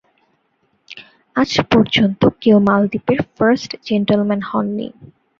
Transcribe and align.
আজ 1.35 1.51
পর্যন্ত 1.71 2.21
কেউ 2.41 2.57
মালদ্বীপ 2.67 3.07
এর 3.13 3.19
ফার্স্ট 3.35 3.71
জেন্টলম্যান 3.87 4.41
হননি। 4.49 4.87